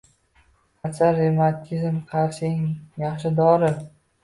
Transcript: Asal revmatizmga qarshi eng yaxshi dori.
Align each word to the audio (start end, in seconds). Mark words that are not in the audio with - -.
Asal 0.89 1.13
revmatizmga 1.17 2.01
qarshi 2.15 2.51
eng 2.51 2.67
yaxshi 3.05 3.35
dori. 3.45 3.73